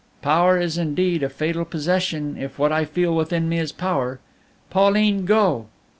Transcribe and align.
"Power 0.23 0.57
is 0.59 0.79
indeed 0.79 1.21
a 1.21 1.29
fatal 1.29 1.63
possession 1.63 2.35
if 2.35 2.57
what 2.57 2.71
I 2.71 2.85
feel 2.85 3.15
within 3.15 3.47
me 3.47 3.59
is 3.59 3.71
power. 3.71 4.19
Pauline, 4.71 5.25
go! 5.25 5.67